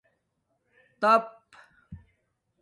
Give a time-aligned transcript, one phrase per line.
[1.01, 1.23] تیپ